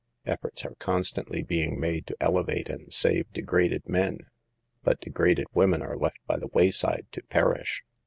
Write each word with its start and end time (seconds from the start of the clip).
Efforts 0.25 0.65
are 0.65 0.73
constantly 0.79 1.43
being 1.43 1.79
made 1.79 2.07
to 2.07 2.17
elevate 2.19 2.69
and 2.71 2.91
save 2.91 3.31
degraded 3.33 3.87
men, 3.87 4.25
but 4.83 4.99
degraded 4.99 5.45
women 5.53 5.83
are 5.83 5.95
left 5.95 6.17
by 6.25 6.37
the 6.39 6.47
wayside 6.53 7.05
to 7.11 7.21
perish. 7.25 7.83